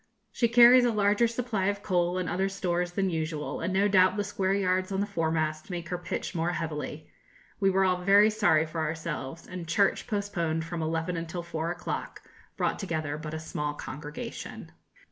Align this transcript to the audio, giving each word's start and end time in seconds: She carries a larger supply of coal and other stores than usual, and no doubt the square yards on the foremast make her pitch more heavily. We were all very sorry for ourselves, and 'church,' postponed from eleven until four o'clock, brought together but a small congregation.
She 0.31 0.47
carries 0.47 0.83
a 0.83 0.91
larger 0.91 1.27
supply 1.27 1.65
of 1.65 1.83
coal 1.83 2.17
and 2.17 2.27
other 2.27 2.49
stores 2.49 2.93
than 2.93 3.11
usual, 3.11 3.61
and 3.61 3.71
no 3.71 3.87
doubt 3.87 4.17
the 4.17 4.23
square 4.23 4.55
yards 4.55 4.91
on 4.91 4.99
the 4.99 5.05
foremast 5.05 5.69
make 5.69 5.89
her 5.89 5.97
pitch 5.99 6.33
more 6.33 6.53
heavily. 6.53 7.07
We 7.59 7.69
were 7.69 7.85
all 7.85 8.01
very 8.03 8.31
sorry 8.31 8.65
for 8.65 8.81
ourselves, 8.81 9.45
and 9.45 9.67
'church,' 9.67 10.07
postponed 10.07 10.65
from 10.65 10.81
eleven 10.81 11.17
until 11.17 11.43
four 11.43 11.69
o'clock, 11.69 12.23
brought 12.57 12.79
together 12.79 13.15
but 13.19 13.35
a 13.35 13.39
small 13.39 13.75
congregation. 13.75 14.71